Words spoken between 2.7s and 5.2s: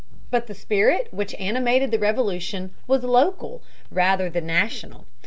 was local, rather than national.